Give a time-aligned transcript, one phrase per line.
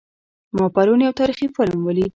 [0.57, 2.09] ما پرون یو تاریخي فلم ولید